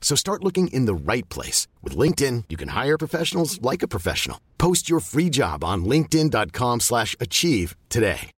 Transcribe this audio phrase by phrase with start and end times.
[0.00, 1.68] So start looking in the right place.
[1.82, 4.40] With LinkedIn, you can hire professionals like a professional.
[4.58, 8.32] Post your free job on linkedin.com slash achieve today.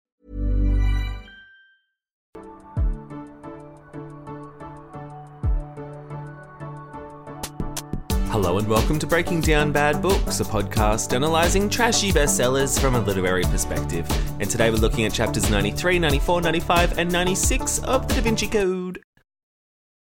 [8.30, 13.00] Hello and welcome to Breaking Down Bad Books, a podcast analysing trashy bestsellers from a
[13.00, 14.08] literary perspective.
[14.38, 18.46] And today we're looking at chapters 93, 94, 95, and 96 of the Da Vinci
[18.46, 18.79] Code.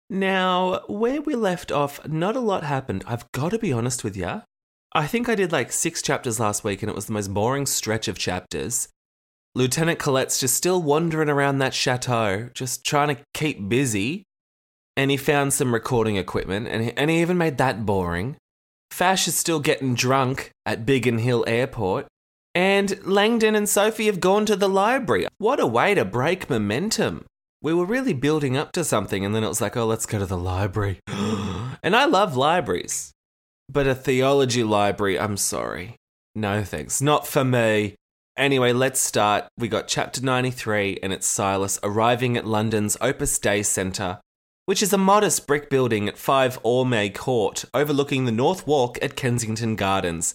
[0.08, 3.04] Now, where we left off, not a lot happened.
[3.06, 4.42] I've got to be honest with you.
[4.92, 7.66] I think I did like six chapters last week and it was the most boring
[7.66, 8.88] stretch of chapters.
[9.54, 14.26] Lieutenant Colette's just still wandering around that chateau, just trying to keep busy
[14.96, 18.36] and he found some recording equipment, and he, and he even made that boring.
[18.90, 22.06] Fache is still getting drunk at Biggin Hill Airport,
[22.54, 25.26] and Langdon and Sophie have gone to the library.
[25.36, 27.26] What a way to break momentum!
[27.62, 30.18] We were really building up to something, and then it was like, oh, let's go
[30.18, 31.00] to the library.
[31.08, 33.12] and I love libraries,
[33.68, 35.96] but a theology library, I'm sorry.
[36.34, 37.00] No thanks.
[37.00, 37.94] Not for me.
[38.36, 39.46] Anyway, let's start.
[39.56, 44.20] We got chapter 93, and it's Silas arriving at London's Opus Dei Centre
[44.66, 49.16] which is a modest brick building at 5 Orme Court overlooking the North Walk at
[49.16, 50.34] Kensington Gardens.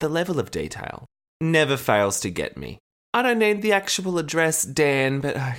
[0.00, 1.06] The level of detail
[1.40, 2.78] never fails to get me.
[3.14, 5.36] I don't need the actual address, Dan, but.
[5.36, 5.56] Okay.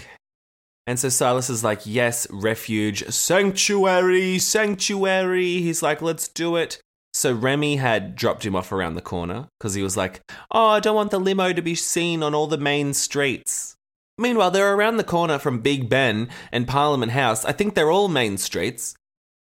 [0.87, 5.61] And so Silas is like, yes, refuge, sanctuary, sanctuary.
[5.61, 6.79] He's like, let's do it.
[7.13, 10.21] So Remy had dropped him off around the corner because he was like,
[10.51, 13.75] oh, I don't want the limo to be seen on all the main streets.
[14.17, 17.43] Meanwhile, they're around the corner from Big Ben and Parliament House.
[17.43, 18.95] I think they're all main streets.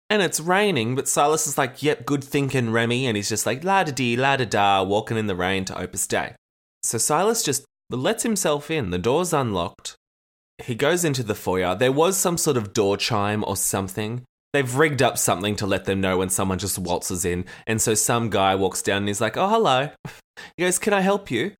[0.08, 3.06] And it's raining, but Silas is like, yep, good thinking, Remy.
[3.06, 5.78] And he's just like, la da dee, la da da, walking in the rain to
[5.78, 6.34] Opus Dei.
[6.82, 8.90] So Silas just lets himself in.
[8.90, 9.96] The door's unlocked.
[10.62, 11.74] He goes into the foyer.
[11.74, 14.22] There was some sort of door chime or something.
[14.52, 17.44] They've rigged up something to let them know when someone just waltzes in.
[17.66, 19.90] And so some guy walks down and he's like, oh, hello.
[20.56, 21.52] He goes, can I help you?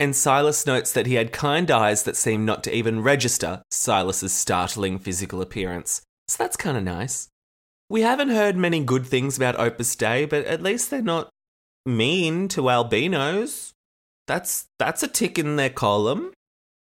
[0.00, 4.32] And Silas notes that he had kind eyes that seemed not to even register Silas's
[4.32, 6.00] startling physical appearance.
[6.28, 7.28] So that's kind of nice.
[7.90, 11.28] We haven't heard many good things about Opus Dei, but at least they're not
[11.86, 13.72] mean to albinos.
[14.26, 16.32] That's that's a tick in their column.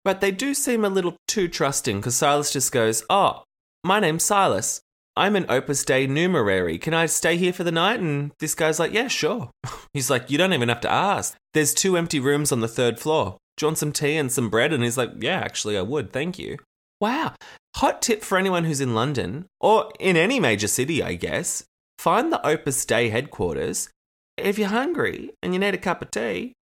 [0.04, 3.42] But they do seem a little too trusting because Silas just goes, "Oh,
[3.84, 4.80] my name's Silas.
[5.16, 6.78] I'm an Opus Dei numerary.
[6.78, 8.00] Can I stay here for the night?
[8.00, 9.50] And this guy's like, Yeah, sure.
[9.92, 11.36] He's like, You don't even have to ask.
[11.52, 13.36] There's two empty rooms on the third floor.
[13.56, 14.72] Do you want some tea and some bread?
[14.72, 16.12] And he's like, Yeah, actually, I would.
[16.12, 16.58] Thank you.
[17.00, 17.34] Wow.
[17.76, 21.64] Hot tip for anyone who's in London or in any major city, I guess.
[21.98, 23.90] Find the Opus Dei headquarters.
[24.36, 26.54] If you're hungry and you need a cup of tea,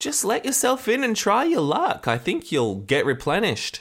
[0.00, 2.06] just let yourself in and try your luck.
[2.06, 3.80] I think you'll get replenished.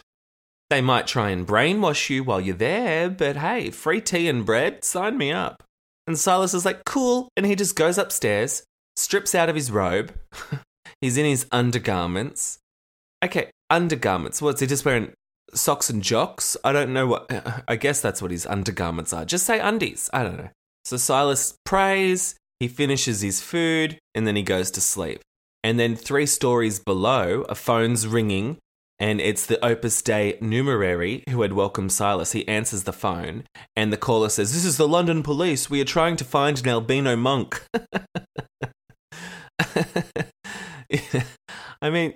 [0.70, 4.84] They might try and brainwash you while you're there, but hey, free tea and bread,
[4.84, 5.64] sign me up.
[6.08, 7.30] And Silas is like, cool.
[7.38, 8.64] And he just goes upstairs,
[8.96, 10.14] strips out of his robe.
[11.02, 12.60] He's in his undergarments.
[13.24, 14.42] Okay, undergarments.
[14.42, 15.14] What's he just wearing?
[15.54, 16.58] Socks and jocks?
[16.64, 17.64] I don't know what.
[17.68, 19.26] I guess that's what his undergarments are.
[19.26, 20.10] Just say undies.
[20.14, 20.50] I don't know.
[20.86, 25.22] So Silas prays, he finishes his food, and then he goes to sleep.
[25.66, 28.60] And then three stories below, a phone's ringing,
[29.00, 32.34] and it's the Opus Dei numerary who had welcomed Silas.
[32.34, 33.46] He answers the phone,
[33.76, 35.68] and the caller says, This is the London police.
[35.68, 37.64] We are trying to find an albino monk.
[41.82, 42.14] I mean,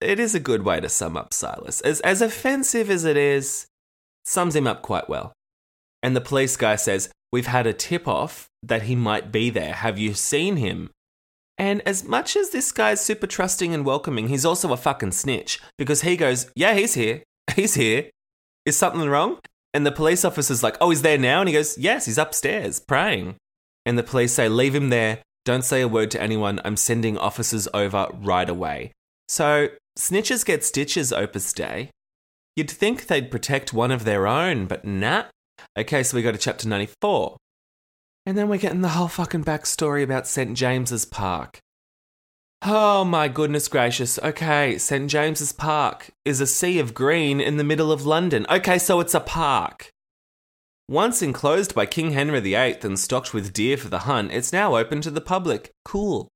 [0.00, 1.82] it is a good way to sum up Silas.
[1.82, 3.66] As, as offensive as it is,
[4.24, 5.34] sums him up quite well.
[6.02, 9.74] And the police guy says, We've had a tip off that he might be there.
[9.74, 10.88] Have you seen him?
[11.60, 15.60] And as much as this guy's super trusting and welcoming, he's also a fucking snitch
[15.76, 17.22] because he goes, Yeah, he's here.
[17.54, 18.08] He's here.
[18.64, 19.40] Is something wrong?
[19.74, 21.40] And the police officer's like, Oh, he's there now?
[21.40, 23.36] And he goes, Yes, he's upstairs praying.
[23.84, 25.18] And the police say, Leave him there.
[25.44, 26.62] Don't say a word to anyone.
[26.64, 28.92] I'm sending officers over right away.
[29.28, 29.68] So
[29.98, 31.90] snitches get stitches, Opus Dei.
[32.56, 35.24] You'd think they'd protect one of their own, but nah.
[35.78, 37.36] Okay, so we go to chapter 94.
[38.26, 40.56] And then we're getting the whole fucking backstory about St.
[40.56, 41.60] James's Park.
[42.62, 44.18] Oh my goodness gracious.
[44.18, 45.10] Okay, St.
[45.10, 48.44] James's Park is a sea of green in the middle of London.
[48.50, 49.90] Okay, so it's a park.
[50.86, 54.76] Once enclosed by King Henry VIII and stocked with deer for the hunt, it's now
[54.76, 55.70] open to the public.
[55.84, 56.28] Cool.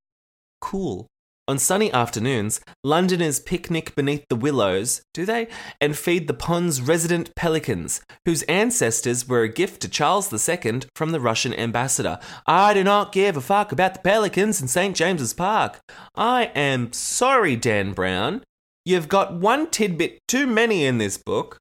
[0.60, 1.06] Cool.
[1.46, 5.46] On sunny afternoons, Londoners picnic beneath the willows, do they?
[5.78, 11.12] And feed the pond's resident pelicans, whose ancestors were a gift to Charles II from
[11.12, 12.18] the Russian ambassador.
[12.46, 14.96] I do not give a fuck about the pelicans in St.
[14.96, 15.80] James's Park.
[16.14, 18.42] I am sorry, Dan Brown.
[18.86, 21.58] You've got one tidbit too many in this book.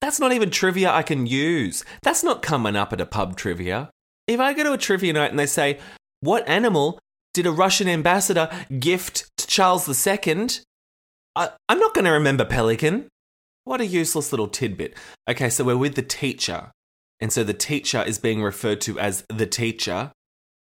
[0.00, 1.84] That's not even trivia I can use.
[2.02, 3.90] That's not coming up at a pub trivia.
[4.26, 5.78] If I go to a trivia night and they say,
[6.20, 6.98] What animal
[7.34, 10.48] did a Russian ambassador gift to Charles II?
[11.36, 13.08] I, I'm not going to remember Pelican.
[13.64, 14.96] What a useless little tidbit.
[15.28, 16.72] Okay, so we're with the teacher.
[17.20, 20.12] And so the teacher is being referred to as the teacher.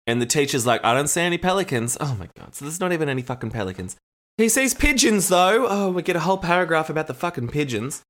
[0.07, 1.97] And the teacher's like, I don't see any pelicans.
[2.01, 2.55] Oh my God.
[2.55, 3.97] So there's not even any fucking pelicans.
[4.37, 5.67] He sees pigeons though.
[5.69, 8.03] Oh, we get a whole paragraph about the fucking pigeons.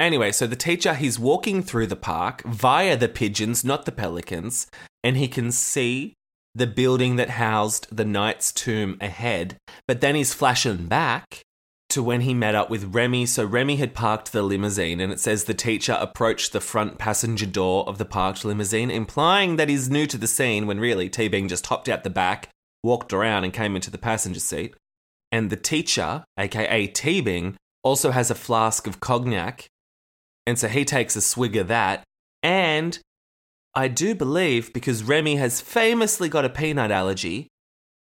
[0.00, 4.66] Anyway, so the teacher, he's walking through the park via the pigeons, not the pelicans,
[5.04, 6.14] and he can see
[6.54, 9.56] the building that housed the knight's tomb ahead.
[9.88, 11.42] But then he's flashing back
[11.90, 13.26] to when he met up with Remy.
[13.26, 17.46] So Remy had parked the limousine, and it says the teacher approached the front passenger
[17.46, 21.48] door of the parked limousine, implying that he's new to the scene when really Teabing
[21.48, 22.48] just hopped out the back,
[22.82, 24.74] walked around, and came into the passenger seat.
[25.30, 29.66] And the teacher, aka Teabing, also has a flask of cognac.
[30.46, 32.04] And so he takes a swig of that.
[32.42, 32.98] And
[33.74, 37.48] I do believe because Remy has famously got a peanut allergy,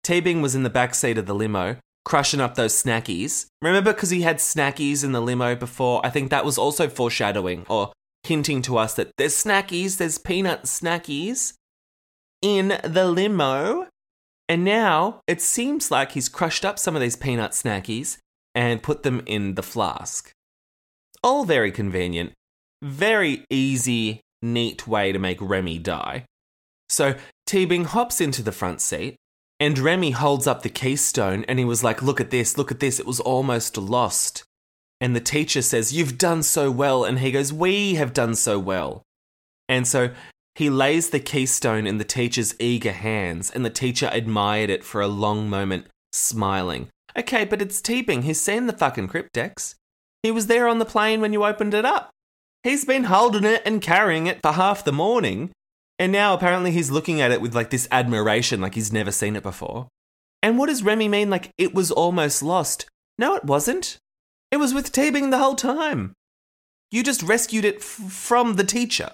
[0.09, 3.47] Teabing was in the back seat of the limo, crushing up those snackies.
[3.61, 6.01] Remember, because he had snackies in the limo before?
[6.03, 7.93] I think that was also foreshadowing or
[8.23, 11.53] hinting to us that there's snackies, there's peanut snackies
[12.41, 13.87] in the limo.
[14.49, 18.17] And now it seems like he's crushed up some of these peanut snackies
[18.55, 20.33] and put them in the flask.
[21.23, 22.33] All very convenient,
[22.81, 26.25] very easy neat way to make Remy die.
[26.89, 27.15] So
[27.49, 29.17] Teabing hops into the front seat,
[29.61, 32.81] and Remy holds up the keystone and he was like, Look at this, look at
[32.81, 34.45] this, it was almost lost.
[35.01, 37.05] And the teacher says, You've done so well.
[37.05, 39.03] And he goes, We have done so well.
[39.69, 40.11] And so
[40.55, 45.01] he lays the keystone in the teacher's eager hands, and the teacher admired it for
[45.01, 46.89] a long moment, smiling.
[47.17, 48.23] Okay, but it's Teabing.
[48.23, 49.75] He's seen the fucking cryptex.
[50.23, 52.11] He was there on the plane when you opened it up.
[52.69, 55.53] He's been holding it and carrying it for half the morning.
[55.99, 59.37] And now apparently he's looking at it with like this admiration, like he's never seen
[59.37, 59.89] it before.
[60.43, 61.31] And what does Remy mean?
[61.31, 62.85] Like it was almost lost?
[63.17, 63.97] No, it wasn't.
[64.51, 66.13] It was with Teabing the whole time.
[66.91, 69.13] You just rescued it f- from the teacher.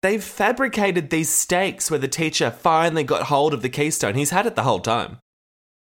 [0.00, 4.14] They've fabricated these stakes where the teacher finally got hold of the keystone.
[4.14, 5.18] He's had it the whole time.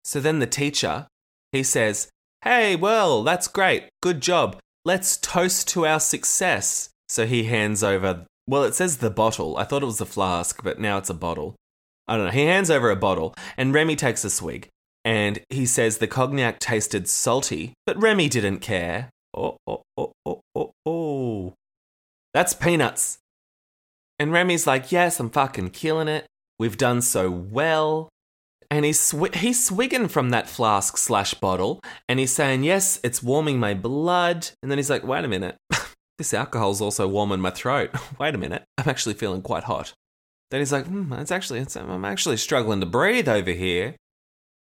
[0.04, 1.06] So then the teacher,
[1.52, 2.10] he says,
[2.42, 3.90] Hey, well, that's great.
[4.02, 4.58] Good job.
[4.84, 6.90] Let's toast to our success.
[7.14, 9.56] So he hands over, well, it says the bottle.
[9.58, 11.54] I thought it was a flask, but now it's a bottle.
[12.08, 12.32] I don't know.
[12.32, 14.68] He hands over a bottle, and Remy takes a swig.
[15.06, 19.12] And he says the cognac tasted salty, but Remy didn't care.
[19.32, 21.54] Oh, oh, oh, oh, oh, oh.
[22.34, 23.20] That's peanuts.
[24.18, 26.26] And Remy's like, yes, I'm fucking killing it.
[26.58, 28.10] We've done so well.
[28.72, 31.80] And he's, sw- he's swigging from that flask slash bottle,
[32.10, 34.50] and he's saying, yes, it's warming my blood.
[34.64, 35.58] And then he's like, wait a minute.
[36.18, 37.92] this alcohol's also warming my throat.
[38.20, 39.94] Wait a minute, I'm actually feeling quite hot.
[40.52, 43.96] Then he's like, hmm, it's actually, it's, I'm actually struggling to breathe over here.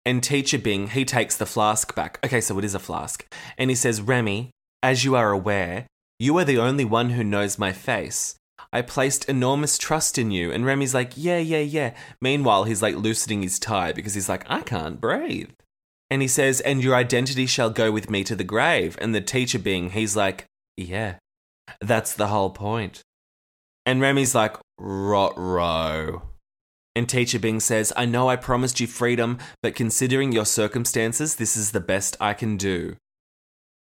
[0.05, 2.19] And Teacher Bing, he takes the flask back.
[2.25, 3.27] Okay, so it is a flask.
[3.59, 4.51] And he says, Remy,
[4.83, 5.87] as you are aware,
[6.19, 8.37] you are the only one who knows my face.
[8.73, 10.53] I placed enormous trust in you.
[10.53, 11.95] And Remy's like, yeah, yeah, yeah.
[12.21, 15.51] Meanwhile, he's like loosening his tie because he's like, I can't breathe.
[16.11, 18.97] And he says, and your identity shall go with me to the grave.
[19.01, 21.17] And the teacher Bing, he's like, yeah,
[21.81, 23.03] that's the whole point.
[23.85, 26.23] And Remy's like, rot row.
[26.95, 31.57] And Teacher Bing says, I know I promised you freedom, but considering your circumstances, this
[31.57, 32.97] is the best I can do.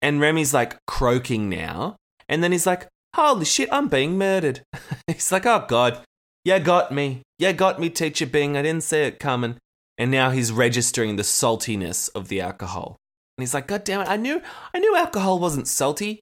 [0.03, 1.97] And Remy's like croaking now.
[2.29, 4.63] And then he's like, Holy shit, I'm being murdered.
[5.07, 6.01] he's like, Oh God,
[6.45, 7.23] you got me.
[7.39, 8.57] You got me, Teacher Bing.
[8.57, 9.57] I didn't see it coming.
[9.97, 12.97] And now he's registering the saltiness of the alcohol.
[13.39, 14.43] And he's like, God damn it, I knew
[14.75, 16.21] I knew alcohol wasn't salty.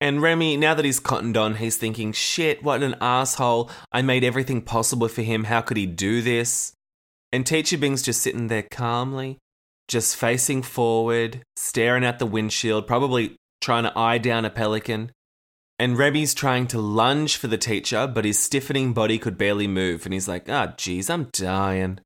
[0.00, 3.70] And Remy, now that he's cottoned on, he's thinking, shit, what an asshole.
[3.92, 5.44] I made everything possible for him.
[5.44, 6.72] How could he do this?
[7.32, 9.38] And Teacher Bing's just sitting there calmly,
[9.88, 15.12] just facing forward, staring at the windshield, probably trying to eye down a pelican.
[15.78, 20.06] And Remy's trying to lunge for the teacher, but his stiffening body could barely move.
[20.06, 22.00] And he's like, ah, oh, geez, I'm dying.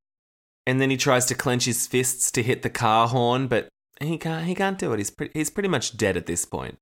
[0.66, 3.68] And then he tries to clench his fists to hit the car horn, but
[4.00, 4.99] he can't, he can't do it.
[4.99, 6.78] He's, pre- he's pretty much dead at this point.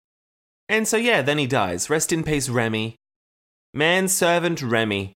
[0.68, 1.88] And so, yeah, then he dies.
[1.88, 2.96] Rest in peace, Remy.
[3.74, 5.12] Manservant Remy.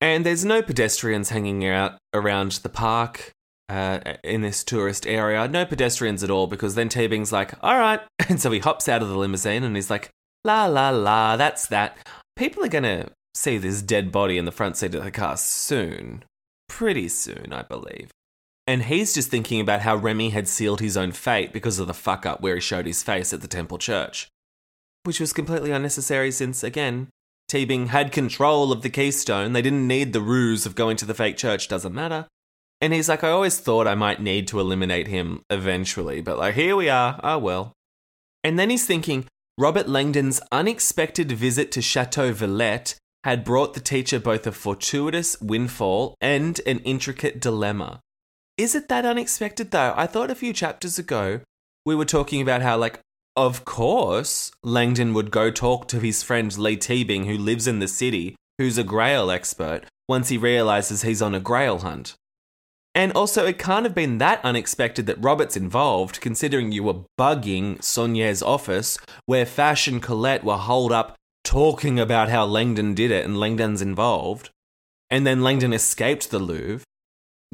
[0.00, 3.32] And there's no pedestrians hanging out around the park
[3.68, 5.46] uh, in this tourist area.
[5.48, 8.00] No pedestrians at all because then Teabing's like, all right.
[8.28, 10.10] And so he hops out of the limousine and he's like,
[10.44, 11.96] La la la, that's that.
[12.36, 16.24] People are gonna see this dead body in the front seat of the car soon.
[16.68, 18.10] Pretty soon, I believe.
[18.66, 21.94] And he's just thinking about how Remy had sealed his own fate because of the
[21.94, 24.28] fuck up where he showed his face at the temple church.
[25.04, 27.08] Which was completely unnecessary since, again,
[27.50, 29.52] Teabing had control of the keystone.
[29.52, 32.26] They didn't need the ruse of going to the fake church, doesn't matter.
[32.80, 36.54] And he's like, I always thought I might need to eliminate him eventually, but like,
[36.54, 37.20] here we are.
[37.22, 37.74] Oh well.
[38.42, 39.26] And then he's thinking,
[39.58, 46.16] Robert Langdon's unexpected visit to Chateau Villette had brought the teacher both a fortuitous windfall
[46.20, 48.00] and an intricate dilemma.
[48.56, 49.94] Is it that unexpected though?
[49.96, 51.40] I thought a few chapters ago
[51.86, 52.98] we were talking about how, like,
[53.36, 57.88] of course, Langdon would go talk to his friend Lee Teabing, who lives in the
[57.88, 62.14] city, who's a grail expert, once he realizes he's on a grail hunt.
[62.94, 67.82] And also, it can't have been that unexpected that Robert's involved, considering you were bugging
[67.82, 73.24] Saunier's office, where Fache and Colette were holed up talking about how Langdon did it
[73.24, 74.50] and Langdon's involved.
[75.10, 76.84] And then Langdon escaped the Louvre.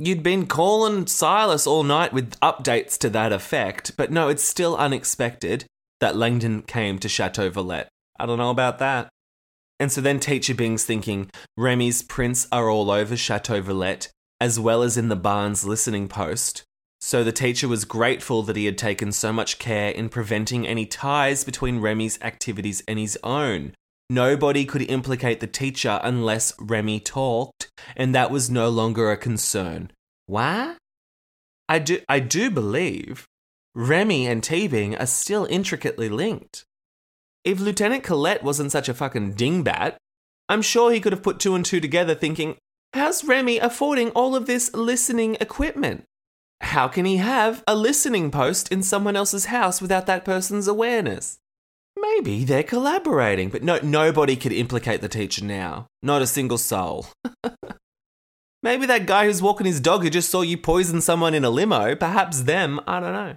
[0.01, 4.77] You'd been calling Silas all night with updates to that effect, but no, it's still
[4.77, 5.65] unexpected
[5.99, 7.89] that Langdon came to Chateau Villette.
[8.17, 9.09] I don't know about that.
[9.81, 14.09] And so then Teacher Bing's thinking Remy's prints are all over Chateau Villette
[14.41, 16.63] as well as in the Barnes listening post.
[17.01, 20.87] So the teacher was grateful that he had taken so much care in preventing any
[20.87, 23.75] ties between Remy's activities and his own.
[24.11, 29.91] Nobody could implicate the teacher unless Remy talked, and that was no longer a concern.
[30.27, 30.77] Why?
[31.69, 33.27] I do I do believe
[33.75, 36.65] Remy and Teabing are still intricately linked.
[37.45, 39.97] If Lieutenant Colette wasn't such a fucking dingbat,
[40.49, 42.57] I'm sure he could have put two and two together thinking,
[42.95, 46.05] How's Remy affording all of this listening equipment?
[46.63, 51.39] How can he have a listening post in someone else's house without that person's awareness?
[52.01, 55.87] Maybe they're collaborating, but no, nobody could implicate the teacher now.
[56.03, 57.07] Not a single soul.
[58.63, 61.51] Maybe that guy who's walking his dog who just saw you poison someone in a
[61.51, 63.37] limo, perhaps them, I don't know.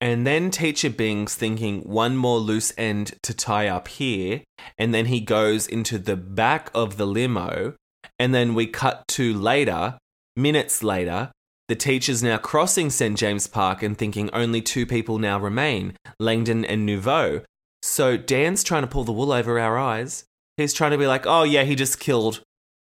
[0.00, 4.42] And then Teacher Bing's thinking one more loose end to tie up here,
[4.76, 7.74] and then he goes into the back of the limo
[8.18, 9.98] and then we cut to later,
[10.36, 11.30] minutes later,
[11.68, 13.16] the teacher's now crossing St.
[13.16, 17.44] James Park and thinking only two people now remain Langdon and Neveu.
[17.88, 20.24] So Dan's trying to pull the wool over our eyes.
[20.58, 22.42] He's trying to be like, oh, yeah, he just killed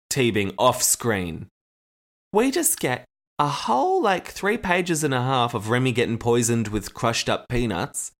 [0.09, 1.47] Teabing off screen.
[2.31, 3.05] We just get
[3.37, 7.49] a whole like three pages and a half of Remy getting poisoned with crushed up
[7.49, 8.13] peanuts.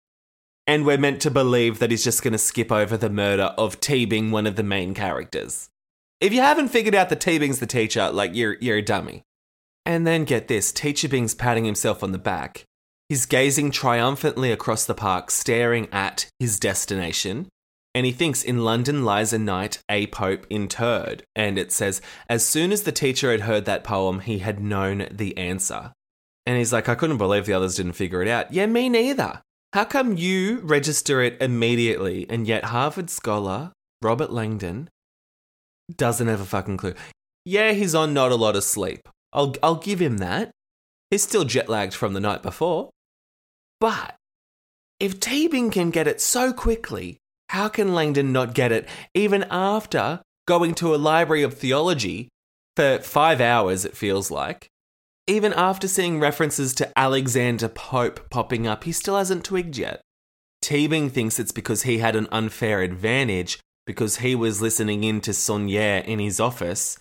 [0.67, 3.79] And we're meant to believe that he's just going to skip over the murder of
[3.79, 5.69] Teabing, one of the main characters.
[6.19, 9.23] If you haven't figured out that Teabing's the teacher, like you're you're a dummy.
[9.85, 12.65] And then get this, Teacher Bing's patting himself on the back.
[13.09, 17.47] He's gazing triumphantly across the park, staring at his destination.
[17.93, 21.23] And he thinks in London lies a knight, a pope interred.
[21.35, 25.07] And it says, as soon as the teacher had heard that poem, he had known
[25.11, 25.93] the answer.
[26.45, 28.51] And he's like, I couldn't believe the others didn't figure it out.
[28.51, 29.41] Yeah, me neither.
[29.73, 33.71] How come you register it immediately and yet Harvard scholar
[34.01, 34.89] Robert Langdon
[35.95, 36.93] doesn't have a fucking clue.
[37.43, 39.07] Yeah, he's on not a lot of sleep.
[39.33, 40.51] I'll I'll give him that.
[41.11, 42.89] He's still jet lagged from the night before.
[43.79, 44.15] But
[44.99, 47.17] if Teabing can get it so quickly,
[47.49, 52.29] how can Langdon not get it even after going to a library of theology
[52.75, 54.67] for five hours, it feels like?
[55.27, 60.01] Even after seeing references to Alexander Pope popping up, he still hasn't twigged yet.
[60.63, 65.31] Teabing thinks it's because he had an unfair advantage because he was listening in to
[65.31, 66.97] Saunier in his office.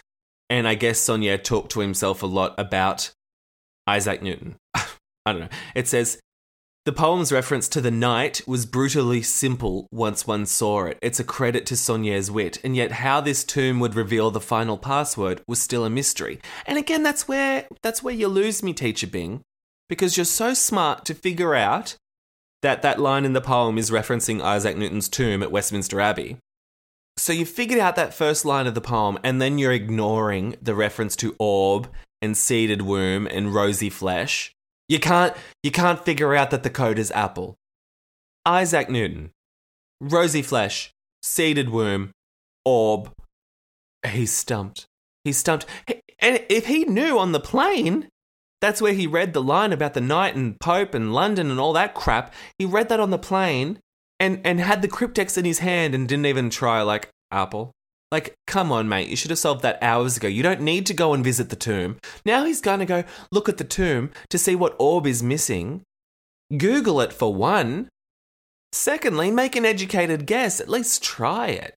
[0.50, 3.10] And I guess Saunier talked to himself a lot about
[3.86, 4.56] Isaac Newton.
[4.74, 4.86] I
[5.26, 5.48] don't know.
[5.74, 6.18] It says,
[6.84, 10.98] the poem's reference to the knight was brutally simple once one saw it.
[11.00, 14.76] It's a credit to Saunier's wit, and yet how this tomb would reveal the final
[14.76, 16.40] password was still a mystery.
[16.66, 19.40] And again, that's where that's where you lose me, teacher Bing,
[19.88, 21.96] because you're so smart to figure out
[22.60, 26.36] that that line in the poem is referencing Isaac Newton's tomb at Westminster Abbey.
[27.16, 30.74] So you figured out that first line of the poem, and then you're ignoring the
[30.74, 31.88] reference to orb
[32.20, 34.54] and seeded womb and rosy flesh.
[34.88, 37.56] You can't you can't figure out that the code is Apple.
[38.46, 39.30] Isaac Newton,
[40.00, 42.12] rosy flesh, seeded womb,
[42.64, 43.10] orb.
[44.06, 44.86] He's stumped.
[45.24, 45.64] He's stumped.
[46.18, 48.08] And if he knew on the plane,
[48.60, 51.72] that's where he read the line about the knight and Pope and London and all
[51.72, 52.32] that crap.
[52.58, 53.78] He read that on the plane
[54.20, 57.72] and, and had the cryptex in his hand and didn't even try, like, Apple.
[58.14, 60.28] Like, come on, mate, you should have solved that hours ago.
[60.28, 61.98] You don't need to go and visit the tomb.
[62.24, 63.02] Now he's going to go
[63.32, 65.82] look at the tomb to see what orb is missing.
[66.56, 67.88] Google it for one.
[68.70, 70.60] Secondly, make an educated guess.
[70.60, 71.74] At least try it.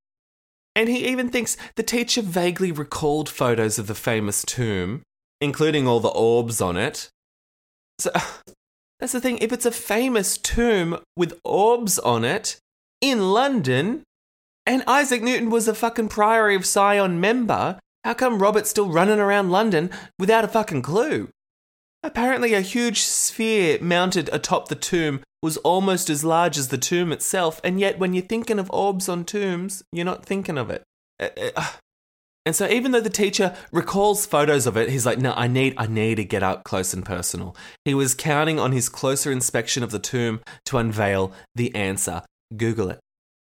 [0.75, 5.01] And he even thinks the teacher vaguely recalled photos of the famous tomb,
[5.41, 7.09] including all the orbs on it.
[7.97, 8.11] So,
[8.99, 9.39] that's the thing.
[9.39, 12.59] If it's a famous tomb with orbs on it
[13.01, 14.03] in London,
[14.67, 19.19] and Isaac Newton was a fucking Priory of Sion member, how come Robert's still running
[19.19, 21.29] around London without a fucking clue?
[22.03, 27.11] Apparently, a huge sphere mounted atop the tomb was almost as large as the tomb
[27.11, 30.83] itself, and yet when you're thinking of orbs on tombs, you're not thinking of it.
[31.19, 31.67] Uh, uh,
[32.45, 35.75] and so even though the teacher recalls photos of it, he's like, "No, I need
[35.77, 37.55] I need to get up close and personal."
[37.85, 42.23] He was counting on his closer inspection of the tomb to unveil the answer.
[42.55, 42.99] Google it.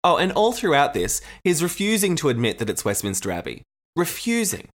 [0.04, 3.64] Oh, and all throughout this, he's refusing to admit that it's Westminster Abbey.
[3.96, 4.70] Refusing.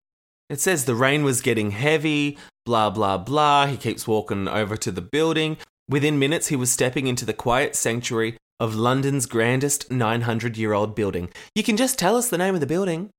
[0.50, 3.68] It says the rain was getting heavy, blah, blah, blah.
[3.68, 5.58] He keeps walking over to the building.
[5.90, 10.94] Within minutes, he was stepping into the quiet sanctuary of London's grandest 900 year old
[10.96, 11.30] building.
[11.56, 13.10] You can just tell us the name of the building.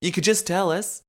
[0.00, 1.02] You could just tell us.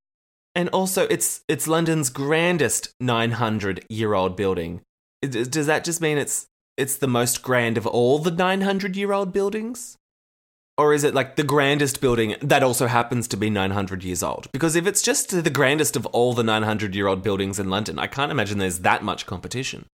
[0.53, 4.81] And also, it's, it's London's grandest 900 year old building.
[5.21, 6.45] Does that just mean it's,
[6.77, 9.97] it's the most grand of all the 900 year old buildings?
[10.77, 14.47] Or is it like the grandest building that also happens to be 900 years old?
[14.51, 17.97] Because if it's just the grandest of all the 900 year old buildings in London,
[17.97, 19.85] I can't imagine there's that much competition.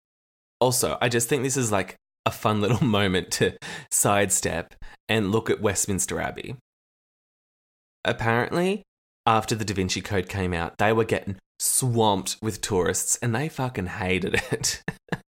[0.60, 1.96] Also, I just think this is like
[2.26, 3.58] a fun little moment to
[3.92, 4.74] sidestep
[5.08, 6.56] and look at Westminster Abbey.
[8.04, 8.82] Apparently,
[9.28, 13.48] after the Da Vinci Code came out, they were getting swamped with tourists and they
[13.48, 14.82] fucking hated it.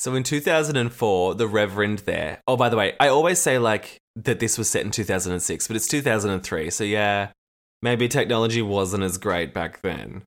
[0.00, 4.40] so in 2004, the Reverend there, oh, by the way, I always say like that
[4.40, 6.70] this was set in 2006, but it's 2003.
[6.70, 7.32] So yeah,
[7.82, 10.22] maybe technology wasn't as great back then.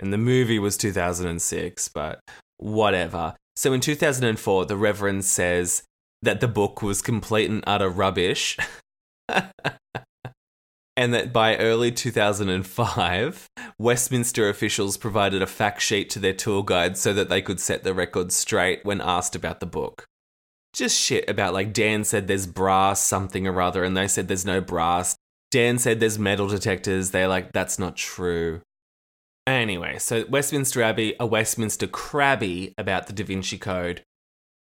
[0.00, 2.18] And the movie was 2006, but
[2.56, 3.36] whatever.
[3.54, 5.84] So in 2004, the Reverend says
[6.20, 8.58] that the book was complete and utter rubbish.
[10.96, 13.48] and that by early 2005,
[13.78, 17.84] Westminster officials provided a fact sheet to their tour guide so that they could set
[17.84, 20.04] the record straight when asked about the book.
[20.72, 24.46] Just shit about like Dan said there's brass something or other, and they said there's
[24.46, 25.16] no brass.
[25.50, 27.10] Dan said there's metal detectors.
[27.10, 28.60] They're like, that's not true.
[29.46, 34.02] Anyway, so Westminster Abbey, a Westminster crabby about the Da Vinci Code.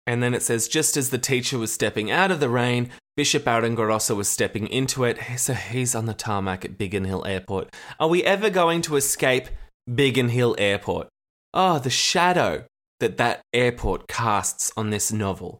[0.06, 2.88] And then it says, just as the teacher was stepping out of the rain,
[3.18, 5.18] Bishop Aringarosa was stepping into it.
[5.38, 7.74] So he's on the tarmac at Biggin Hill Airport.
[7.98, 9.48] Are we ever going to escape
[9.92, 11.09] Biggin Hill Airport?
[11.52, 12.64] Oh, the shadow
[13.00, 15.59] that that airport casts on this novel.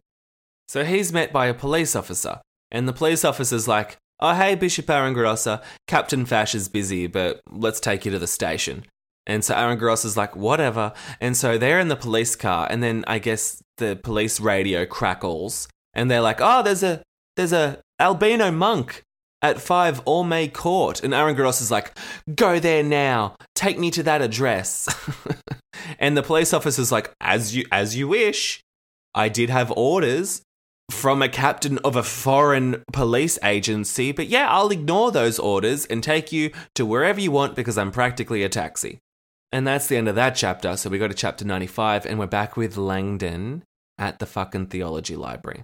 [0.69, 2.39] So he's met by a police officer,
[2.71, 7.81] and the police officer's like, Oh, hey, Bishop Aringarosa, Captain Fache is busy, but let's
[7.81, 8.85] take you to the station.
[9.27, 10.93] And so Aringarosa is like, whatever.
[11.19, 15.67] And so they're in the police car, and then I guess the police radio crackles,
[15.93, 17.01] and they're like, oh, there's a
[17.39, 19.03] there's a albino monk
[19.41, 21.97] at five Orme Court, and Aringarosa is like,
[22.35, 24.93] go there now, take me to that address.
[25.99, 28.61] and the police officer's like, as you as you wish.
[29.15, 30.41] I did have orders
[30.91, 36.03] from a captain of a foreign police agency, but yeah, I'll ignore those orders and
[36.03, 38.99] take you to wherever you want because I'm practically a taxi.
[39.51, 40.77] And that's the end of that chapter.
[40.77, 43.63] So we go to chapter 95 and we're back with Langdon
[43.97, 45.63] at the fucking theology library.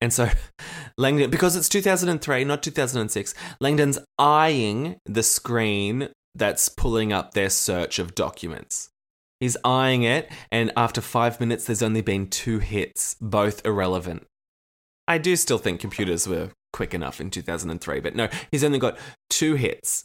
[0.00, 0.28] And so
[0.98, 7.98] Langdon, because it's 2003, not 2006, Langdon's eyeing the screen that's pulling up their search
[7.98, 8.90] of documents.
[9.40, 14.26] He's eyeing it, and after five minutes, there's only been two hits, both irrelevant.
[15.06, 18.98] I do still think computers were quick enough in 2003, but no, he's only got
[19.28, 20.04] two hits.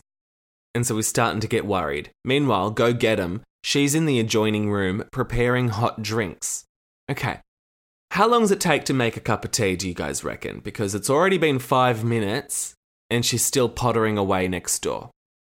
[0.73, 2.11] And so he's starting to get worried.
[2.23, 3.41] Meanwhile, go get him.
[3.63, 6.63] She's in the adjoining room preparing hot drinks.
[7.09, 7.39] Okay.
[8.11, 10.59] How long does it take to make a cup of tea, do you guys reckon?
[10.59, 12.73] Because it's already been five minutes
[13.09, 15.11] and she's still pottering away next door.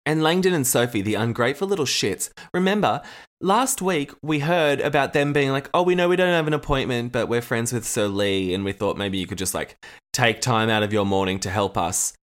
[0.06, 3.02] And Langdon and Sophie, the ungrateful little shits, remember,
[3.42, 6.54] last week we heard about them being like, oh, we know we don't have an
[6.54, 9.76] appointment, but we're friends with Sir Lee, and we thought maybe you could just like
[10.14, 12.14] take time out of your morning to help us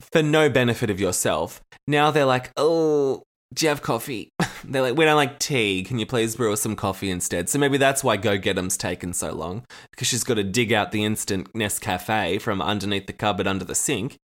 [0.00, 1.60] for no benefit of yourself.
[1.86, 3.22] Now they're like, oh,
[3.54, 4.30] do you have coffee?
[4.64, 5.84] they're like, we don't like tea.
[5.84, 7.48] Can you please brew us some coffee instead?
[7.48, 10.72] So maybe that's why Go Get 'em's taken so long, because she's got to dig
[10.72, 14.16] out the instant Nescafe from underneath the cupboard under the sink.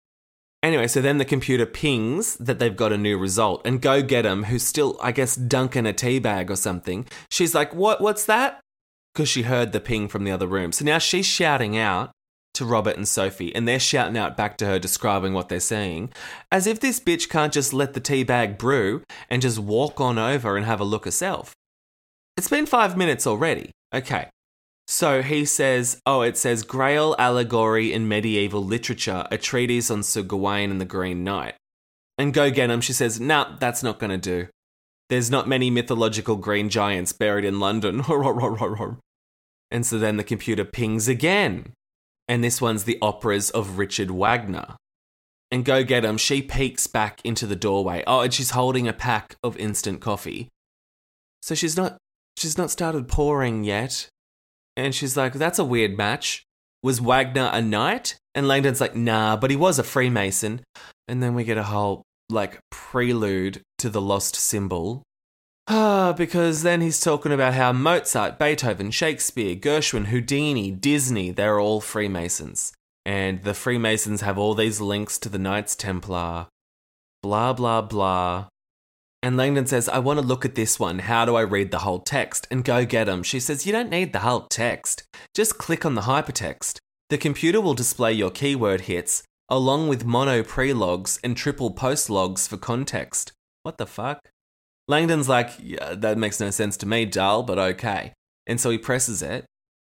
[0.62, 4.26] Anyway, so then the computer pings that they've got a new result, and Go Get
[4.26, 8.00] 'em, who's still, I guess, dunking a tea bag or something, she's like, "What?
[8.00, 8.60] What's that?"
[9.12, 10.72] Because she heard the ping from the other room.
[10.72, 12.12] So now she's shouting out
[12.54, 16.12] to Robert and Sophie, and they're shouting out back to her, describing what they're seeing,
[16.50, 20.18] as if this bitch can't just let the tea bag brew and just walk on
[20.18, 21.54] over and have a look herself.
[22.36, 23.70] It's been five minutes already.
[23.94, 24.28] Okay,
[24.86, 30.22] so he says, oh, it says Grail Allegory in Medieval Literature, a treatise on Sir
[30.22, 31.54] Gawain and the Green Knight.
[32.18, 34.48] And go get him, she says, nah, that's not to do.
[35.08, 38.02] There's not many mythological green giants buried in London.
[39.70, 41.72] and so then the computer pings again.
[42.32, 44.76] And this one's the operas of Richard Wagner.
[45.50, 48.02] And go get him, she peeks back into the doorway.
[48.06, 50.48] Oh, and she's holding a pack of instant coffee.
[51.42, 51.98] So she's not
[52.38, 54.08] she's not started pouring yet.
[54.78, 56.42] And she's like, that's a weird match.
[56.82, 58.16] Was Wagner a knight?
[58.34, 60.62] And Langdon's like, nah, but he was a Freemason.
[61.08, 65.02] And then we get a whole, like, prelude to the lost symbol.
[65.68, 71.80] Ah, because then he's talking about how Mozart, Beethoven, Shakespeare, Gershwin, Houdini, Disney, they're all
[71.80, 72.72] Freemasons.
[73.04, 76.48] And the Freemasons have all these links to the Knights Templar.
[77.22, 78.46] Blah, blah, blah.
[79.22, 80.98] And Langdon says, I want to look at this one.
[80.98, 82.48] How do I read the whole text?
[82.50, 83.22] And go get him.
[83.22, 85.04] She says, You don't need the whole text.
[85.32, 86.78] Just click on the hypertext.
[87.08, 92.48] The computer will display your keyword hits, along with mono prelogs and triple post logs
[92.48, 93.32] for context.
[93.62, 94.31] What the fuck?
[94.88, 98.12] Langdon's like, yeah, that makes no sense to me, Dull, but okay.
[98.46, 99.44] And so he presses it,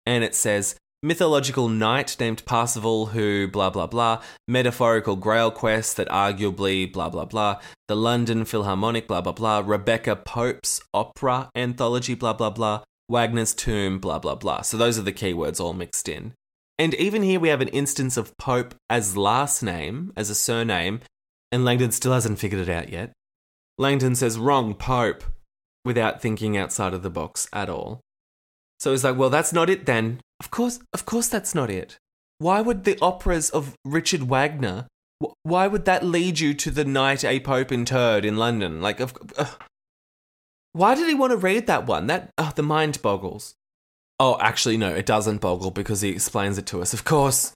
[0.04, 6.08] and it says, mythological knight named Parsifal who blah blah blah, metaphorical grail quest that
[6.08, 12.34] arguably blah blah blah, the London Philharmonic blah blah blah, Rebecca Pope's opera anthology blah
[12.34, 14.60] blah blah, Wagner's tomb blah blah blah.
[14.62, 16.34] So those are the keywords all mixed in.
[16.78, 21.00] And even here we have an instance of Pope as last name, as a surname,
[21.50, 23.12] and Langdon still hasn't figured it out yet.
[23.78, 25.24] Langdon says wrong Pope
[25.84, 28.00] without thinking outside of the box at all.
[28.78, 30.20] So he's like, well, that's not it then.
[30.40, 31.98] Of course, of course, that's not it.
[32.38, 34.86] Why would the operas of Richard Wagner?
[35.44, 38.82] Why would that lead you to the knight a pope interred in London?
[38.82, 39.46] Like, of, uh,
[40.72, 42.08] why did he want to read that one?
[42.08, 43.54] That uh, the mind boggles.
[44.18, 46.92] Oh, actually, no, it doesn't boggle because he explains it to us.
[46.92, 47.52] Of course,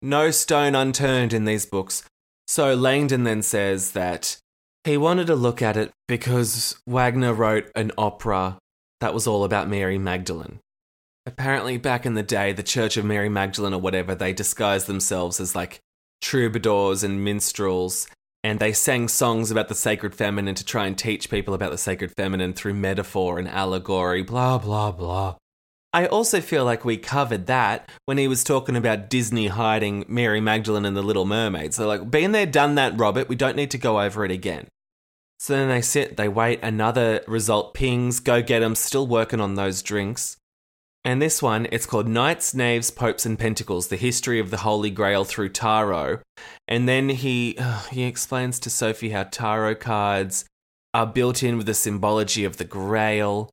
[0.00, 2.04] no stone unturned in these books.
[2.46, 4.38] So Langdon then says that
[4.84, 8.58] he wanted to look at it because Wagner wrote an opera
[9.00, 10.60] that was all about Mary Magdalene.
[11.24, 15.38] Apparently, back in the day, the Church of Mary Magdalene or whatever, they disguised themselves
[15.38, 15.80] as like
[16.20, 18.08] troubadours and minstrels,
[18.42, 21.78] and they sang songs about the sacred feminine to try and teach people about the
[21.78, 25.36] sacred feminine through metaphor and allegory, blah, blah, blah.
[25.92, 30.40] I also feel like we covered that when he was talking about Disney hiding Mary
[30.40, 31.74] Magdalene and the Little Mermaid.
[31.74, 33.28] So, like, been there, done that, Robert.
[33.28, 34.68] We don't need to go over it again.
[35.38, 39.56] So then they sit, they wait, another result pings, go get them, still working on
[39.56, 40.36] those drinks.
[41.04, 44.90] And this one, it's called Knights, Knaves, Popes, and Pentacles: The History of the Holy
[44.90, 46.20] Grail through Tarot.
[46.68, 50.44] And then he uh, he explains to Sophie how tarot cards
[50.94, 53.50] are built in with the symbology of the Grail.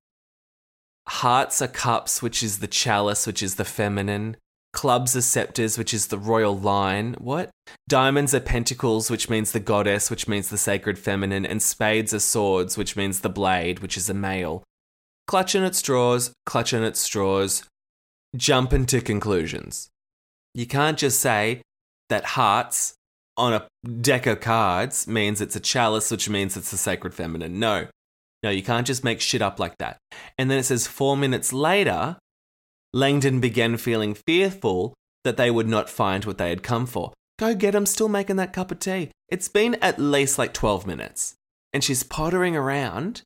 [1.10, 4.38] Hearts are cups, which is the chalice, which is the feminine.
[4.72, 7.16] Clubs are scepters, which is the royal line.
[7.18, 7.50] What?
[7.88, 11.46] Diamonds are pentacles, which means the goddess, which means the sacred feminine.
[11.46, 14.64] And spades are swords, which means the blade, which is a male
[15.30, 17.64] clutching at straws, clutching at straws,
[18.36, 19.88] jumping to conclusions.
[20.56, 21.62] You can't just say
[22.10, 22.96] that hearts
[23.38, 23.68] on a
[24.02, 27.60] deck of cards means it's a chalice, which means it's the sacred feminine.
[27.60, 27.86] No.
[28.44, 29.98] No, you can't just make shit up like that.
[30.38, 32.18] And then it says four minutes later,
[32.94, 37.14] Langdon began feeling fearful that they would not find what they had come for.
[37.38, 39.12] Go get them, still making that cup of tea.
[39.30, 41.36] It's been at least like 12 minutes.
[41.74, 43.22] And she's pottering around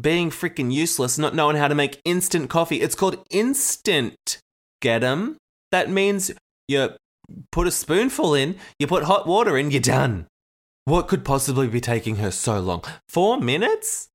[0.00, 2.80] being freaking useless, not knowing how to make instant coffee.
[2.80, 4.38] It's called instant.
[4.80, 5.36] Get 'em?
[5.72, 6.30] That means
[6.68, 6.90] you
[7.50, 10.26] put a spoonful in, you put hot water in, you're done.
[10.84, 12.82] What could possibly be taking her so long?
[13.08, 14.08] Four minutes?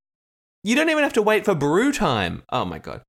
[0.63, 2.43] You don't even have to wait for brew time.
[2.52, 3.02] Oh my god.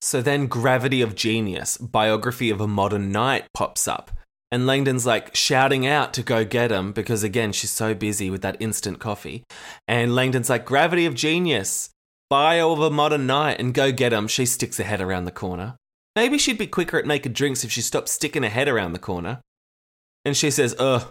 [0.00, 4.10] So then Gravity of Genius, biography of a modern knight, pops up.
[4.52, 8.42] And Langdon's like shouting out to go get him because, again, she's so busy with
[8.42, 9.42] that instant coffee.
[9.88, 11.90] And Langdon's like, Gravity of Genius,
[12.30, 14.28] bio of a modern knight and go get him.
[14.28, 15.76] She sticks her head around the corner.
[16.14, 19.00] Maybe she'd be quicker at making drinks if she stopped sticking her head around the
[19.00, 19.40] corner.
[20.24, 21.06] And she says, Ugh,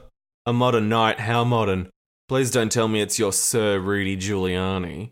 [0.45, 1.89] a modern knight, how modern?
[2.29, 5.09] Please don't tell me it's your Sir Rudy Giuliani.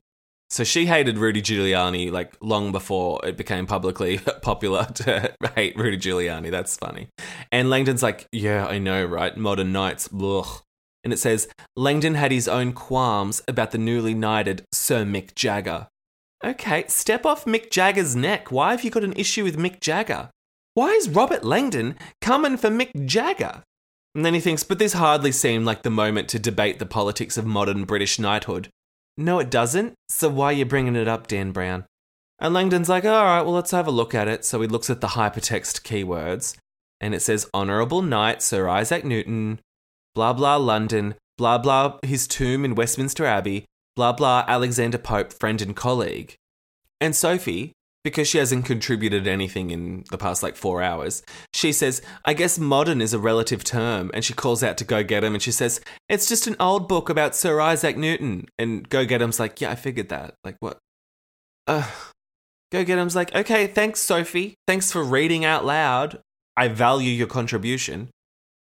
[0.51, 5.97] So she hated Rudy Giuliani like long before it became publicly popular to hate Rudy
[5.97, 6.51] Giuliani.
[6.51, 7.07] That's funny.
[7.51, 9.35] And Langdon's like, Yeah, I know, right?
[9.35, 10.61] Modern knights, ugh
[11.03, 15.87] and it says Langdon had his own qualms about the newly knighted Sir Mick Jagger.
[16.43, 18.51] Okay, step off Mick Jagger's neck.
[18.51, 20.29] Why have you got an issue with Mick Jagger?
[20.73, 23.63] Why is Robert Langdon coming for Mick Jagger?
[24.15, 27.37] And then he thinks, but this hardly seemed like the moment to debate the politics
[27.37, 28.69] of modern British knighthood.
[29.17, 29.93] No, it doesn't.
[30.09, 31.85] So why are you bringing it up, Dan Brown?
[32.39, 34.43] And Langdon's like, all right, well, let's have a look at it.
[34.45, 36.57] So he looks at the hypertext keywords,
[36.99, 39.59] and it says Honourable Knight Sir Isaac Newton,
[40.15, 45.61] blah blah London, blah blah his tomb in Westminster Abbey, blah blah Alexander Pope, friend
[45.61, 46.35] and colleague.
[46.99, 52.01] And Sophie, because she hasn't contributed anything in the past like four hours, she says,
[52.25, 54.11] I guess modern is a relative term.
[54.13, 56.87] And she calls out to Go Get Him and she says, It's just an old
[56.87, 58.47] book about Sir Isaac Newton.
[58.57, 60.35] And Go Get Him's like, Yeah, I figured that.
[60.43, 60.79] Like, what?
[61.67, 61.89] Uh,
[62.71, 64.55] Go Get Him's like, Okay, thanks, Sophie.
[64.67, 66.19] Thanks for reading out loud.
[66.57, 68.09] I value your contribution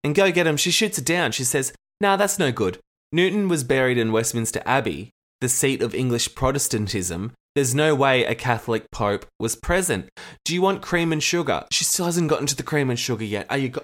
[0.03, 0.57] and go get him.
[0.57, 1.31] She shoots it down.
[1.31, 2.79] She says, Nah, that's no good.
[3.11, 5.09] Newton was buried in Westminster Abbey,
[5.41, 7.31] the seat of English Protestantism.
[7.55, 10.09] There's no way a Catholic Pope was present.
[10.43, 11.63] Do you want cream and sugar?
[11.71, 13.47] She still hasn't gotten to the cream and sugar yet.
[13.49, 13.81] Are you go,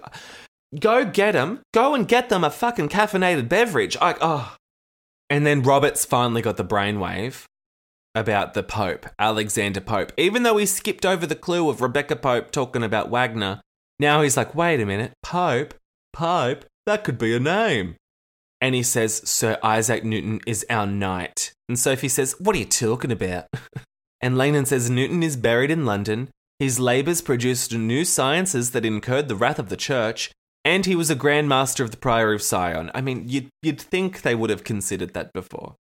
[0.78, 1.62] go get them?
[1.74, 3.96] Go and get them a fucking caffeinated beverage.
[4.02, 4.56] I oh.
[5.30, 7.46] And then Robert's finally got the brainwave
[8.14, 10.12] about the Pope, Alexander Pope.
[10.18, 13.62] Even though he skipped over the clue of Rebecca Pope talking about Wagner,
[14.00, 15.74] now he's like, wait a minute, Pope?
[16.12, 17.96] Pope, that could be a name.
[18.62, 21.54] And he says, Sir Isaac Newton is our knight.
[21.68, 23.48] And Sophie says, What are you talking about?
[24.22, 26.30] and Langdon says, Newton is buried in London.
[26.60, 30.32] His labours produced new sciences that incurred the wrath of the church.
[30.64, 32.92] And he was a Grand Master of the Priory of Sion.
[32.94, 35.76] I mean, you'd, you'd think they would have considered that before.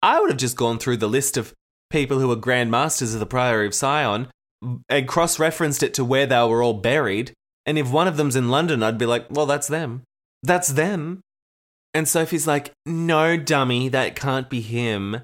[0.00, 1.52] I would have just gone through the list of
[1.90, 4.28] people who were Grand Masters of the Priory of Sion
[4.88, 7.34] and cross referenced it to where they were all buried
[7.66, 10.02] and if one of them's in London, I'd be like, well, that's them.
[10.42, 11.20] That's them.
[11.94, 15.20] And Sophie's like, no, dummy, that can't be him.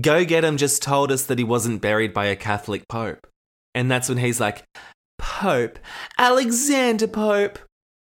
[0.00, 3.26] Go get him just told us that he wasn't buried by a Catholic Pope.
[3.74, 4.64] And that's when he's like,
[5.18, 5.78] Pope,
[6.16, 7.58] Alexander Pope.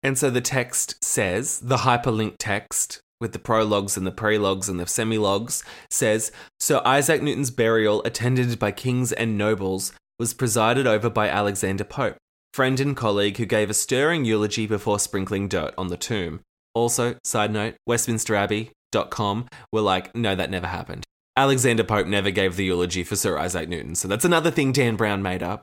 [0.03, 4.81] And so the text says, the hyperlink text with the prologues and the prelogues and
[4.81, 11.11] the semilogues says, Sir Isaac Newton's burial, attended by kings and nobles, was presided over
[11.11, 12.17] by Alexander Pope
[12.53, 16.41] friend and colleague who gave a stirring eulogy before sprinkling dirt on the tomb.
[16.81, 21.05] Also, side note, WestminsterAbbey.com were like, no, that never happened.
[21.37, 24.97] Alexander Pope never gave the eulogy for Sir Isaac Newton, so that's another thing Dan
[24.97, 25.61] Brown made up.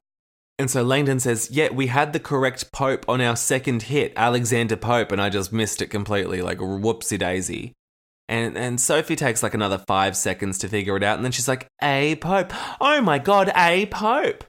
[0.59, 4.75] And so Langdon says, Yeah, we had the correct Pope on our second hit, Alexander
[4.75, 7.73] Pope, and I just missed it completely, like whoopsie daisy.
[8.29, 11.47] And and Sophie takes like another five seconds to figure it out, and then she's
[11.47, 12.53] like, A Pope.
[12.79, 14.43] Oh my god, A Pope.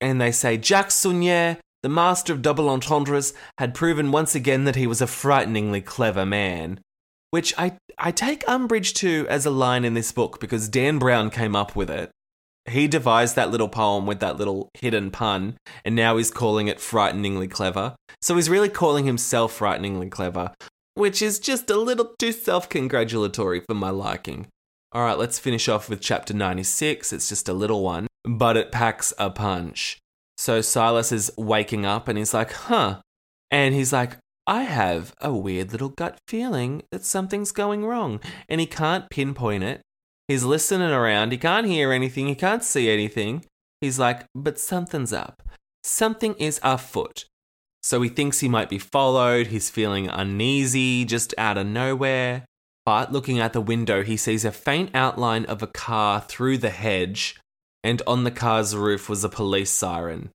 [0.00, 4.76] And they say Jacques Saunier, the master of double entendres, had proven once again that
[4.76, 6.80] he was a frighteningly clever man.
[7.30, 11.30] Which I, I take umbrage to as a line in this book because Dan Brown
[11.30, 12.10] came up with it.
[12.68, 16.80] He devised that little poem with that little hidden pun, and now he's calling it
[16.80, 17.94] frighteningly clever.
[18.20, 20.52] So he's really calling himself frighteningly clever,
[20.94, 24.48] which is just a little too self congratulatory for my liking.
[24.92, 27.12] All right, let's finish off with chapter 96.
[27.12, 29.98] It's just a little one, but it packs a punch.
[30.40, 33.02] So Silas is waking up and he's like, huh.
[33.50, 38.20] And he's like, I have a weird little gut feeling that something's going wrong.
[38.48, 39.82] And he can't pinpoint it.
[40.28, 41.32] He's listening around.
[41.32, 42.26] He can't hear anything.
[42.26, 43.44] He can't see anything.
[43.82, 45.42] He's like, but something's up.
[45.84, 47.26] Something is afoot.
[47.82, 49.48] So he thinks he might be followed.
[49.48, 52.46] He's feeling uneasy just out of nowhere.
[52.86, 56.70] But looking out the window, he sees a faint outline of a car through the
[56.70, 57.38] hedge,
[57.82, 60.30] and on the car's roof was a police siren.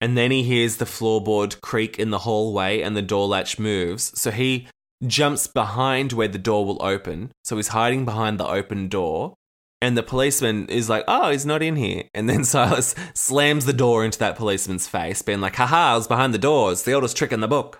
[0.00, 4.18] And then he hears the floorboard creak in the hallway and the door latch moves.
[4.18, 4.68] So he
[5.06, 7.32] jumps behind where the door will open.
[7.44, 9.34] So he's hiding behind the open door.
[9.80, 12.04] And the policeman is like, oh, he's not in here.
[12.14, 16.08] And then Silas slams the door into that policeman's face, being like, haha, I was
[16.08, 17.78] behind the doors, the oldest trick in the book.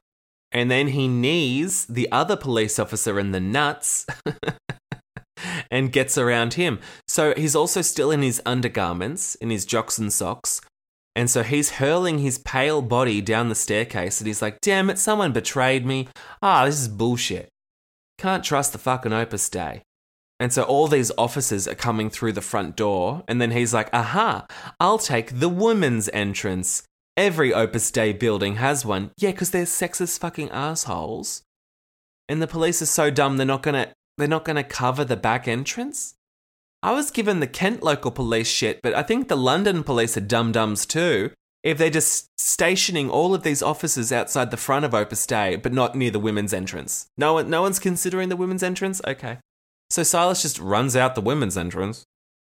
[0.51, 4.07] And then he knees the other police officer in the nuts
[5.71, 6.79] and gets around him.
[7.19, 10.61] So he's also still in his undergarments, in his jocks and socks.
[11.17, 15.01] And so he's hurling his pale body down the staircase and he's like, damn it,
[15.01, 16.07] someone betrayed me.
[16.41, 17.49] Ah, this is bullshit.
[18.19, 19.83] Can't trust the fucking Opus Dei.
[20.39, 23.91] And so all these officers are coming through the front door, and then he's like,
[23.93, 24.47] aha,
[24.79, 26.85] I'll take the women's entrance.
[27.17, 29.11] Every Opus Dei building has one.
[29.19, 31.43] Yeah, because they're sexist fucking assholes.
[32.29, 35.49] And the police are so dumb they're not gonna they're not gonna cover the back
[35.49, 36.15] entrance.
[36.83, 40.21] I was given the Kent local police shit, but I think the London police are
[40.21, 41.33] dum dums too.
[41.65, 45.73] If they're just stationing all of these officers outside the front of Opus Dei, but
[45.73, 47.09] not near the women's entrance.
[47.19, 49.01] No one, no one's considering the women's entrance.
[49.07, 49.39] Okay,
[49.91, 52.05] so Silas just runs out the women's entrance.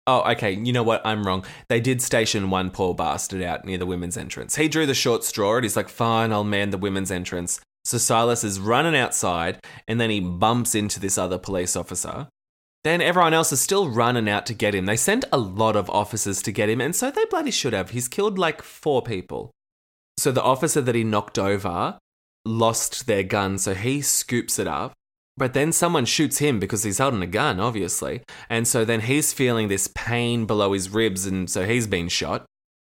[0.07, 0.51] Oh, okay.
[0.51, 1.05] You know what?
[1.05, 1.45] I'm wrong.
[1.69, 4.55] They did station one poor bastard out near the women's entrance.
[4.55, 7.61] He drew the short straw and he's like, fine, I'll man the women's entrance.
[7.85, 12.27] So Silas is running outside and then he bumps into this other police officer.
[12.83, 14.85] Then everyone else is still running out to get him.
[14.85, 17.91] They sent a lot of officers to get him, and so they bloody should have.
[17.91, 19.51] He's killed like four people.
[20.17, 21.99] So the officer that he knocked over
[22.43, 24.93] lost their gun, so he scoops it up.
[25.37, 28.21] But then someone shoots him because he's holding a gun, obviously.
[28.49, 32.45] And so then he's feeling this pain below his ribs, and so he's been shot.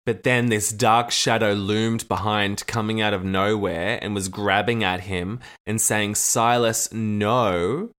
[0.06, 5.00] But then this dark shadow loomed behind, coming out of nowhere, and was grabbing at
[5.00, 7.90] him and saying, Silas, no.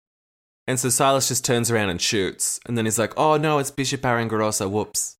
[0.66, 2.60] And so Silas just turns around and shoots.
[2.66, 5.16] And then he's like, oh no, it's Bishop Aringarosa, whoops.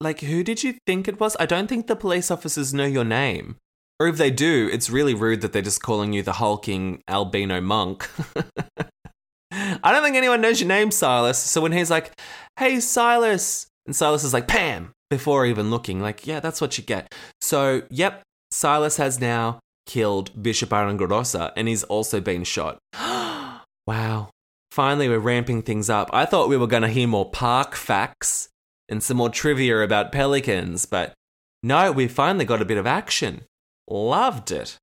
[0.00, 1.36] Like, who did you think it was?
[1.40, 3.56] I don't think the police officers know your name.
[4.00, 7.60] Or if they do, it's really rude that they're just calling you the hulking albino
[7.60, 8.08] monk.
[9.50, 11.38] I don't think anyone knows your name, Silas.
[11.38, 12.12] So when he's like,
[12.58, 16.84] hey, Silas, and Silas is like, Pam, before even looking, like, yeah, that's what you
[16.84, 17.12] get.
[17.40, 18.22] So, yep,
[18.52, 22.78] Silas has now killed Bishop Aringarosa and he's also been shot.
[23.86, 24.30] wow.
[24.78, 26.08] Finally, we're ramping things up.
[26.12, 28.48] I thought we were going to hear more park facts
[28.88, 31.14] and some more trivia about pelicans, but
[31.64, 33.42] no, we finally got a bit of action.
[33.90, 34.78] Loved it.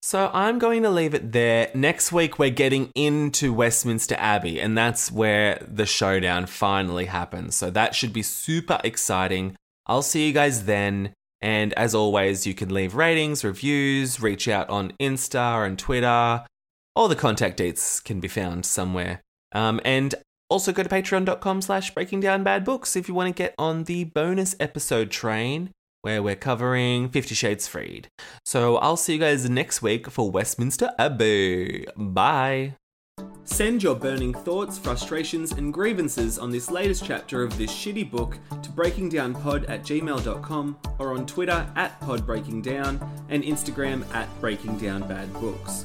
[0.00, 1.70] So I'm going to leave it there.
[1.74, 7.54] Next week, we're getting into Westminster Abbey, and that's where the showdown finally happens.
[7.56, 9.54] So that should be super exciting.
[9.86, 11.12] I'll see you guys then.
[11.42, 16.46] And as always, you can leave ratings, reviews, reach out on Insta and Twitter.
[16.94, 19.20] All the contact dates can be found somewhere.
[19.52, 20.14] Um, and
[20.48, 23.84] also go to patreon.com slash breaking down bad books if you want to get on
[23.84, 25.70] the bonus episode train
[26.02, 28.08] where we're covering Fifty Shades Freed.
[28.44, 31.86] So I'll see you guys next week for Westminster Abbey.
[31.96, 32.74] Bye.
[33.42, 38.38] Send your burning thoughts, frustrations, and grievances on this latest chapter of this shitty book
[38.62, 45.84] to breakingdownpod at gmail.com or on Twitter at podbreakingdown and Instagram at breakingdownbadbooks.